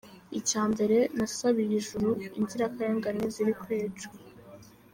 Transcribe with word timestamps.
Icya 0.39 0.63
mbere, 0.71 0.97
nasabiye 1.17 1.73
ijuru 1.81 2.09
inzirakarengane 2.39 3.23
ziri 3.33 3.53
kwicwa. 3.61 4.13